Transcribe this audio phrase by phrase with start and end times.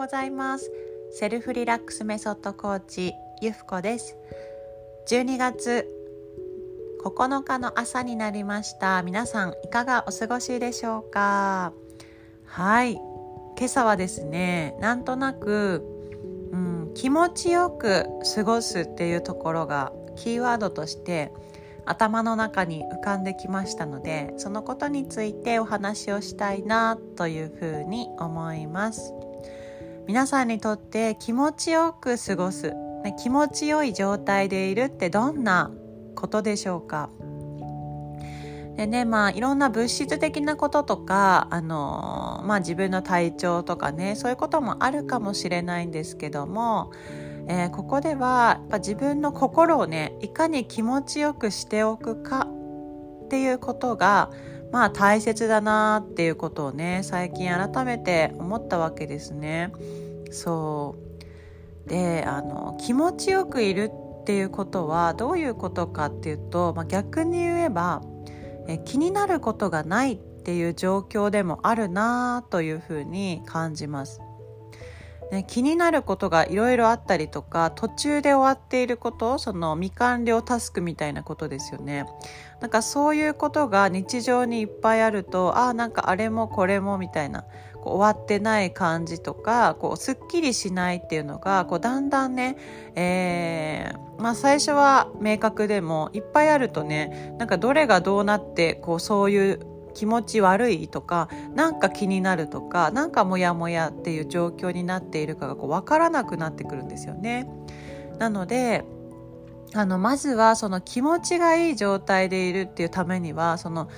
[0.00, 0.72] ございます。
[1.10, 3.12] セルフリラックスメソッドコーチ
[3.42, 4.16] ゆふこです。
[5.08, 5.86] 12月
[7.04, 9.02] 9日の朝になりました。
[9.02, 11.74] 皆さんいかがお過ごしでしょうか？
[12.46, 12.94] はい。
[12.94, 13.02] 今
[13.66, 15.84] 朝はですねなんとなく、
[16.50, 21.30] うん、気持ちよく過ごすっていうところがキーワードとして
[21.84, 29.12] 頭の中に浮かんできましたのでそのことについてお話をしたいなというふうに思います。
[30.06, 32.74] 皆さんにとって気持ちよく過ごす、
[33.22, 35.70] 気持ちよい状態でいるってどんな
[36.14, 37.10] ことでしょうか？
[38.76, 46.92] でねまあいろんな物質的なこととかあのまあ自分の体調とかねそういうこともあるかもしれないんですけども
[47.48, 52.46] えー、ここではやっぱ自分の心をねいかに気持ちよくしておくか
[53.24, 54.30] っていうことが
[54.72, 59.72] まあ大切だなっていうことをね最近改めて思ったわけですね。
[60.30, 60.96] そ
[61.86, 68.02] うであの気持ちよくいるっていうことはどういうことかっていうと、まあ、逆に言えば
[68.68, 74.20] え気になることがないっていう状況でもあるなというふうに感じます。
[75.30, 82.06] ね、気になることがいろいろあったりとか途中で終わっていることその未完了タスクみたいなことですよね。
[82.60, 87.44] なんかそういうことが日常にいっぱいあるとああなんかあれもこれもみたいな
[87.80, 92.56] こう終わってない感じとかこうすっきりしないっていうのがこうだんだんね、
[92.94, 107.48] えー、まあ、最初は明確でもいっぱいあるとねなんかどれがどうなってこうそういう気持ち悪いとかなんか気になるとかなんかモヤモヤっていう状況になっているかがこう分からなくなってくるんですよね。
[108.18, 108.84] なので
[109.74, 113.88] あのまずはその気持ちがいい状態でいるっていうためにはその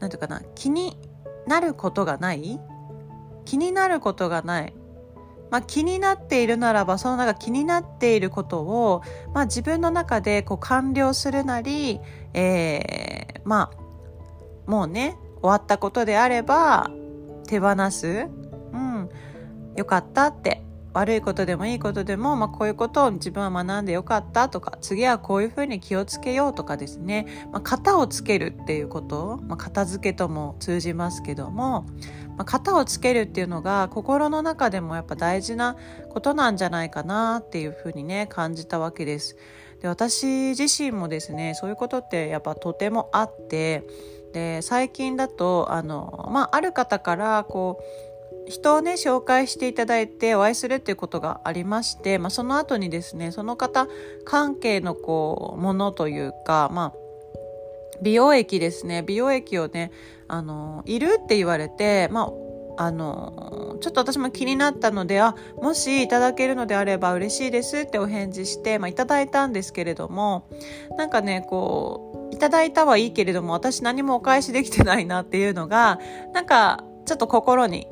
[0.00, 0.98] 何て言うかな気に
[1.46, 2.60] なることがない
[3.44, 4.74] 気になることがない
[5.50, 9.02] まあ、気になっているならばその中気になっていることを、
[9.32, 12.00] まあ、自分の中でこう完了するなり、
[12.34, 16.90] えー、まあもうね終わったことであれば
[17.46, 18.26] 手放す。
[18.72, 19.08] うん。
[19.76, 20.66] よかったって。
[20.96, 31.82] 悪いことでもいいことでも、まあ、こういうことを自分は学んでよかったとか次はこういうふうに気をつけようとかですね、まあ、型をつけるっていうこと、まあ、片付けとも通じますけども、
[32.28, 35.76] まあ、型をつけるっていうのが心の中でもやっぱ大事な
[36.08, 39.36] ことなんじゃないかなっていうふうにね感じたわけです。
[39.82, 43.84] で私自身もですねそういうことってやっぱとてもあって
[44.32, 53.88] で最近だとあの、まあ、ある方からこう人をね紹介していただいてお会いするっていうことがありまして、まあ、その後にですねその方
[54.24, 56.92] 関係のこうものというか、まあ、
[58.02, 59.90] 美容液ですね美容液をね
[60.28, 62.30] あのいるって言われて、ま
[62.78, 70.48] あ、あのちょっと私も気になったのであもしいただけるのであれば嬉しいですってお返事して、まあ、いただいたんですけれども
[70.96, 75.98] なんかねこういただいたはいいけれども私何もお返しできてないなっていうのが
[76.34, 77.88] なんかちょっと心に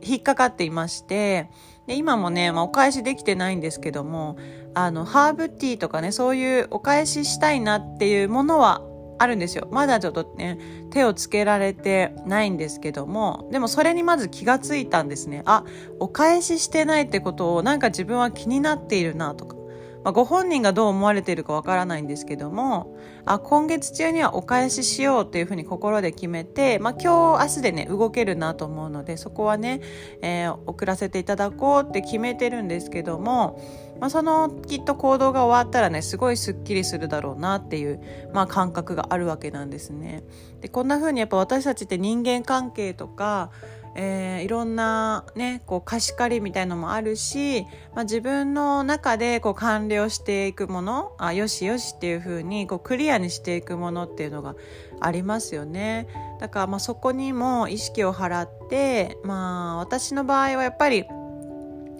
[0.00, 1.50] 引っかかっていまして
[1.88, 4.38] で今もね、まあ、お返しできてないんですけども
[4.74, 8.80] あのハーブティーとかねそういうお返ししたいなっていうものは
[9.18, 9.68] あるんですよ。
[9.70, 10.58] まだちょっとね、
[10.90, 15.42] 手をつけられてないんですけども、でもそれにまず気がついたんですね。
[15.44, 15.64] あ、
[15.98, 19.59] お返ししてないってことをなんか自分は気になっているなとか。
[20.04, 29.80] まあ、ご本人がどう思われているかわからないんですけども、あ、今月中にはお返ししようっていうふうに心で決めて、まあ、今日、明日でね、動けるなと思うので、そこはね、
[30.22, 33.60] えー、送らせていただこうって決めてるんですけども、
[34.00, 38.00] まあ、そのきっと行動が終わったらねすごいすっきりするだろうなっていう、
[38.32, 40.24] まあ、感覚があるわけなんですね。
[40.62, 43.50] でこんな風にやっぱ私たちって人間関係とか
[43.96, 47.62] えー、いろんなねこう貸し借りみたいのもあるし、
[47.94, 54.54] まあ、自分の中でこう完了していくものあよしよしっていう風にこうクリアにしていくものっていうのが
[55.00, 56.06] ありますよね。
[56.40, 61.04] だからまあそこにも意識を払ってまあ私の場合はやっぱり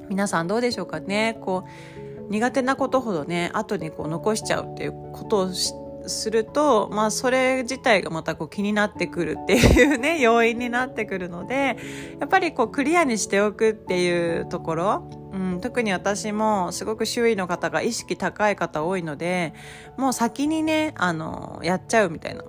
[0.08, 1.38] 皆さんどうでしょうかね。
[1.40, 5.50] こう苦手なことほどね後にこう残しちゃうっていうことを
[6.06, 11.76] すると、まあ、それ自体がまたこう気になってくるっていうね 要因になってくるので
[12.18, 19.54] やっぱりこうクリアにしておくっていうところうん、特に私もすごく周囲の方が意識高い方多いので
[19.96, 22.44] もう先にねあのやっちゃうみたいな。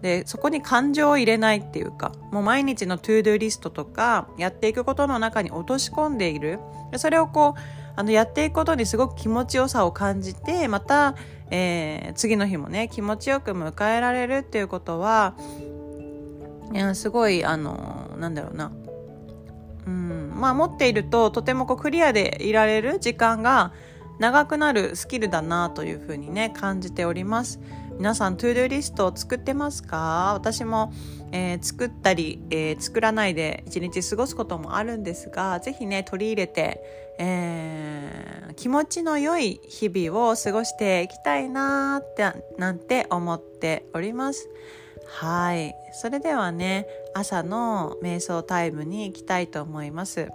[0.00, 6.60] でそこに感情を入れないっていうかもう毎日のトゥードゥリストとかやっていくことの中に落とし込んでいる。
[6.98, 11.14] それをこうあのやっていくことにすごく気持ちよさを感じてまた、
[11.50, 15.34] えー、次の日もね気持ちよく迎えられるっていうことは
[16.72, 18.72] いやすごいあのなんだろうな。
[19.86, 23.72] うんまあ、持っているととてもこうクリアでいられる時間が
[24.18, 27.60] 長くなるスキルだなというふうにね感じております。
[27.96, 30.32] 皆さん ToDoリストを作ってますか？
[30.34, 30.92] 私も、
[31.30, 36.80] えー、作ったり、えー、作らないで一日過ごすこともあるんですがぜひね取り入れて、
[37.20, 44.48] えー、気持ちの良い日々を過ごしていきたいなってなんて思っております。
[45.06, 45.74] はい。
[45.92, 50.30] それではね朝の瞑想タイムに行きたいと思います。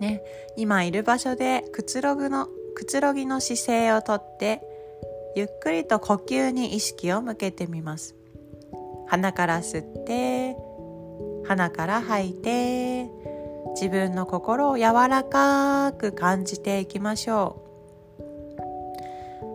[0.00, 0.22] ね
[0.56, 4.62] 今いる場所でくつろぐのくつろぎの姿勢をとって
[5.36, 8.14] ゆっくりと呼吸に意識を向けてみます。
[9.06, 10.56] 鼻から吸って
[11.46, 13.10] 鼻から吐いて
[13.74, 17.64] 自分の心を柔らかく感じていきましょ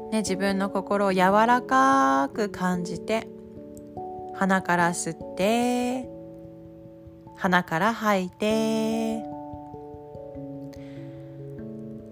[0.09, 3.29] う、ね、自分の心を柔らかく感じて
[4.33, 6.09] 鼻から吸って
[7.37, 9.34] 鼻から吐いて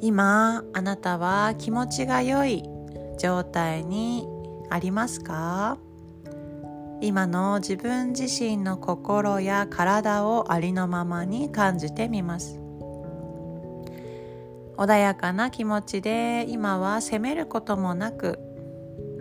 [0.06, 2.66] 今あなたは気持ちが良い
[3.18, 4.28] 状態に
[4.70, 5.78] ありますか？
[7.00, 12.60] 今の自分自身の心や体をありのままに感じてみます。
[14.76, 18.38] 穏やかな気持ちで今は責めることもなく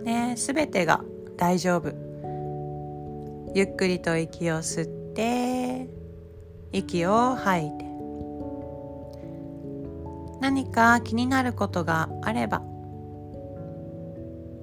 [0.03, 1.01] ね全てが
[1.37, 1.93] 大丈夫。
[3.55, 5.87] ゆっくりと息を吸って
[6.73, 7.92] 息を吐いて。
[10.43, 12.59] 何か気になることがあれば、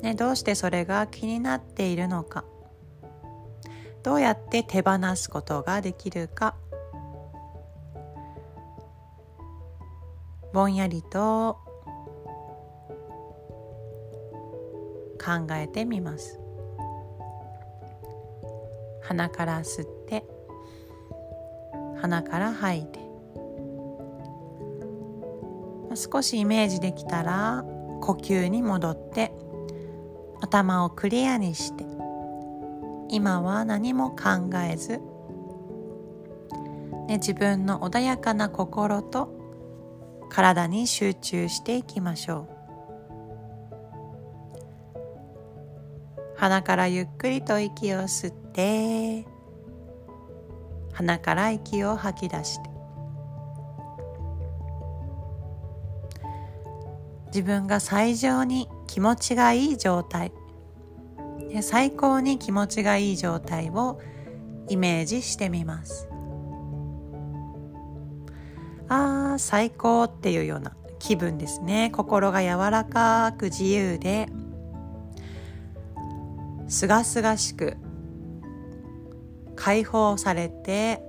[0.02, 2.44] ね、どうしてそれが気になっているのか。
[4.02, 6.54] どうやって手放すことができるか。
[10.52, 11.56] ぼんやりと
[15.18, 16.38] 考えてみます。
[19.00, 20.26] 鼻から吸って
[22.02, 23.09] 鼻から吐いて。
[25.96, 27.64] 少しイメージできたら
[28.00, 29.32] 呼吸に戻って
[30.40, 31.84] 頭をクリアにして
[33.08, 35.00] 今は何も考えず、
[37.08, 39.36] ね、自分の穏やかな心と
[40.28, 42.60] 体に集中していきましょう。
[46.36, 49.26] 鼻からゆっくりと息を吸って
[50.94, 52.69] 鼻から息を吐き出して
[57.34, 60.32] 自分が最上に気持ちがいい状態。
[61.62, 64.00] 最高に気持ちがいい状態を
[64.68, 66.08] イメージしてみます。
[68.88, 71.90] あー最高っていうような気分ですね。
[71.94, 74.28] 心が柔らかく自由で
[76.68, 77.76] すがすがしく
[79.56, 81.02] 解放されて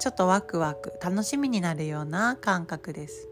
[0.00, 3.27] ちょっとワクワク楽しみになるような感覚です。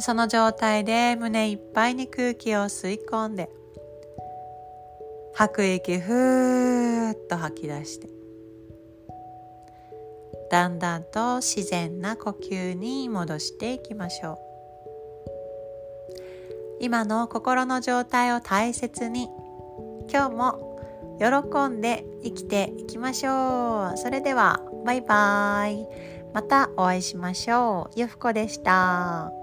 [0.00, 3.50] その状態で胸いっぱいに空気を吸い込んで
[5.34, 8.08] 吐く息ふーっと吐き出して
[10.50, 14.38] だんだんと自然な呼吸に戻していきましょう。
[16.80, 19.28] 今の心の状態を大切に
[20.12, 20.80] 今日も
[21.20, 23.96] 喜んで生きていきましょう。
[23.96, 25.86] それではバイバイ。
[26.32, 27.98] またお会いしましょう。
[28.00, 29.39] ゆふこでした。